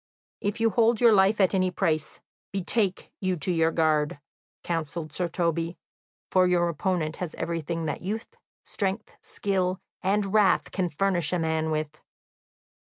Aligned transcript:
"If 0.39 0.59
you 0.59 0.71
hold 0.71 0.99
your 0.99 1.13
life 1.13 1.39
at 1.39 1.53
any 1.53 1.69
price, 1.69 2.19
betake 2.51 3.11
you 3.21 3.35
to 3.37 3.51
your 3.51 3.69
guard," 3.69 4.19
counselled 4.63 5.13
Sir 5.13 5.27
Toby, 5.27 5.77
"for 6.31 6.47
your 6.47 6.69
opponent 6.69 7.17
has 7.17 7.35
everything 7.35 7.85
that 7.85 8.01
youth, 8.01 8.35
strength, 8.63 9.15
skill, 9.21 9.79
and 10.01 10.33
wrath 10.33 10.71
can 10.71 10.89
furnish 10.89 11.31
a 11.31 11.37
man 11.37 11.69
with." 11.69 12.01